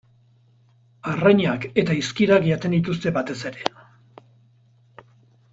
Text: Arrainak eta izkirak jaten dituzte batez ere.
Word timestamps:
Arrainak 1.11 1.67
eta 1.83 1.97
izkirak 1.99 2.47
jaten 2.53 2.75
dituzte 2.79 3.15
batez 3.21 3.39
ere. 3.53 3.71